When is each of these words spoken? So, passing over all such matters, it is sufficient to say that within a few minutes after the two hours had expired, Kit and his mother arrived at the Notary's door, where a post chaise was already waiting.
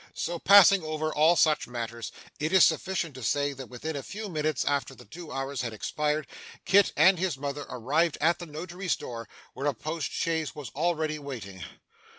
So, 0.15 0.39
passing 0.39 0.81
over 0.83 1.13
all 1.13 1.35
such 1.35 1.67
matters, 1.67 2.11
it 2.39 2.51
is 2.51 2.65
sufficient 2.65 3.13
to 3.13 3.21
say 3.21 3.53
that 3.53 3.67
within 3.69 3.95
a 3.95 4.01
few 4.01 4.29
minutes 4.29 4.65
after 4.65 4.95
the 4.95 5.05
two 5.05 5.31
hours 5.31 5.61
had 5.61 5.73
expired, 5.73 6.25
Kit 6.65 6.91
and 6.97 7.19
his 7.19 7.37
mother 7.37 7.67
arrived 7.69 8.17
at 8.19 8.39
the 8.39 8.47
Notary's 8.47 8.95
door, 8.95 9.29
where 9.53 9.67
a 9.67 9.75
post 9.75 10.09
chaise 10.11 10.55
was 10.55 10.71
already 10.71 11.19
waiting. 11.19 11.63